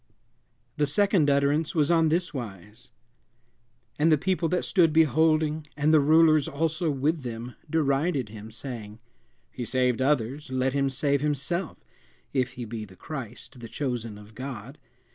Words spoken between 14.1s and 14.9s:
of God.